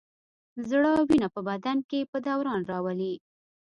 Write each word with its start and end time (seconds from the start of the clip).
زړه 0.69 0.91
وینه 1.07 1.27
په 1.35 1.41
بدن 1.49 1.77
کې 1.89 1.99
په 2.11 2.17
دوران 2.25 2.61
راولي. 2.71 3.13